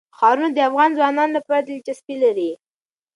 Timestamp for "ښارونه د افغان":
0.17-0.89